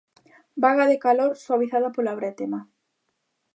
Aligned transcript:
Vaga 0.63 0.85
de 0.91 0.97
calor 1.03 1.31
suavizada 1.43 1.93
pola 1.95 2.17
brétema. 2.19 2.59